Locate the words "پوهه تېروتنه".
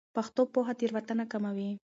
0.53-1.25